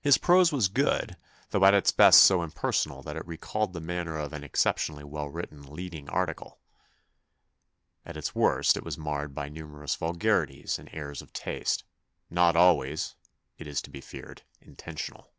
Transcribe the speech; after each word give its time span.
His 0.00 0.18
prose 0.18 0.52
was 0.52 0.68
good, 0.68 1.16
though' 1.50 1.64
at 1.64 1.74
its 1.74 1.90
best 1.90 2.22
so 2.22 2.44
impersonal 2.44 3.02
that 3.02 3.16
it 3.16 3.26
recalled 3.26 3.72
the 3.72 3.80
manner 3.80 4.16
of 4.16 4.32
an 4.32 4.44
exceptionally 4.44 5.02
well 5.02 5.28
written 5.28 5.64
lead 5.64 5.96
ing 5.96 6.08
article. 6.08 6.60
At 8.06 8.16
its 8.16 8.36
worst 8.36 8.76
it 8.76 8.84
was 8.84 8.96
marred 8.96 9.34
by 9.34 9.48
numerous 9.48 9.96
vulgarities 9.96 10.78
and 10.78 10.88
errors 10.92 11.22
of 11.22 11.32
taste, 11.32 11.82
not 12.30 12.54
always, 12.54 13.16
it 13.58 13.66
is 13.66 13.82
to 13.82 13.90
be 13.90 14.00
feared, 14.00 14.42
intentional. 14.60 15.32